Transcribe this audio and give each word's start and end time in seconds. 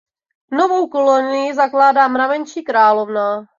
Novou 0.51 0.87
kolonii 0.89 1.53
zakládá 1.53 2.07
mravenčí 2.07 2.63
královna. 2.63 3.47